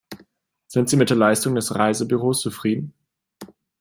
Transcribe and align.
Sind 0.65 0.89
Sie 0.89 0.97
mit 0.97 1.11
der 1.11 1.17
Leistung 1.17 1.53
des 1.53 1.75
Reisebüros 1.75 2.41
zufrieden? 2.41 2.95